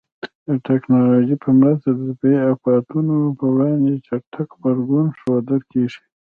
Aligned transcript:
د 0.47 0.49
ټکنالوژۍ 0.67 1.35
په 1.43 1.49
مرسته 1.59 1.89
د 1.93 1.99
طبیعي 2.09 2.39
آفاتونو 2.53 3.15
پر 3.37 3.47
وړاندې 3.53 3.93
چټک 4.07 4.49
غبرګون 4.53 5.05
ښودل 5.19 5.61
کېږي. 5.71 6.01